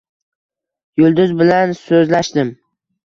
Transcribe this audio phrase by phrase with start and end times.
[1.03, 2.51] Yulduz bilan so’zlashdim.